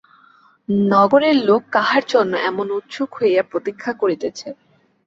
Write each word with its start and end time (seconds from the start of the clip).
নগরের 0.89 1.37
লোক 1.47 1.61
কাহার 1.73 2.03
জন্য 2.13 2.33
এমন 2.49 2.67
উৎসুক 2.77 3.09
হইয়া 3.19 3.43
প্রতীক্ষা 3.51 3.91
করিতেছে। 4.01 4.47